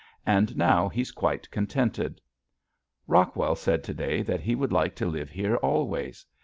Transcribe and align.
And 0.25 0.57
now 0.57 0.89
he's 0.89 1.11
quite 1.11 1.51
contented. 1.51 2.19
Rockwell 3.05 3.55
said 3.55 3.83
to 3.83 3.93
day 3.93 4.23
that 4.23 4.41
he 4.41 4.55
would 4.55 4.71
like 4.73 4.95
to 4.95 5.05
live 5.05 5.29
here 5.29 5.57
always. 5.57 6.25